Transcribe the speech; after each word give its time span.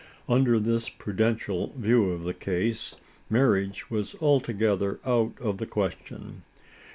Under 0.27 0.59
this 0.59 0.89
prudential 0.89 1.73
view 1.77 2.09
of 2.09 2.23
the 2.23 2.33
case, 2.33 2.95
marriage 3.29 3.91
was 3.91 4.15
altogether 4.15 4.99
out 5.05 5.33
of 5.39 5.59
the 5.59 5.67
question. 5.67 6.41